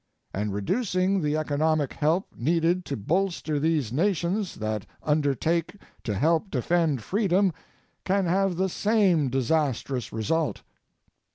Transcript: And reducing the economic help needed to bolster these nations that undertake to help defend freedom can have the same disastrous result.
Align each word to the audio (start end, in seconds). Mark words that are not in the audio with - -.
And 0.33 0.51
reducing 0.51 1.21
the 1.21 1.37
economic 1.37 1.93
help 1.93 2.33
needed 2.35 2.85
to 2.85 2.97
bolster 2.97 3.59
these 3.59 3.93
nations 3.93 4.55
that 4.55 4.87
undertake 5.03 5.75
to 6.05 6.15
help 6.15 6.49
defend 6.49 7.03
freedom 7.03 7.53
can 8.03 8.25
have 8.25 8.55
the 8.55 8.67
same 8.69 9.29
disastrous 9.29 10.11
result. 10.11 10.63